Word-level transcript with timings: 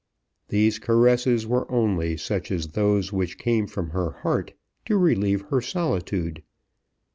These 0.47 0.79
caresses 0.79 1.45
were 1.45 1.71
only 1.71 2.17
such 2.17 2.49
as 2.51 2.69
those 2.69 3.13
which 3.13 3.37
came 3.37 3.67
from 3.67 3.91
her 3.91 4.09
heart, 4.09 4.53
to 4.85 4.97
relieve 4.97 5.41
her 5.51 5.61
solitude. 5.61 6.41